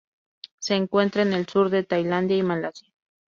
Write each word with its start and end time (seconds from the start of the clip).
Se 0.57 0.73
encuentra 0.75 1.21
en 1.21 1.31
el 1.33 1.47
sur 1.47 1.69
de 1.69 1.83
Tailandia 1.83 2.35
y 2.35 2.41
Malasia. 2.41 2.91